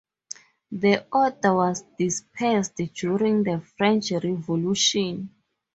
The 0.71 1.05
Order 1.11 1.53
was 1.53 1.83
dispersed 1.95 2.73
during 2.95 3.43
the 3.43 3.61
French 3.77 4.11
Revolution. 4.13 5.29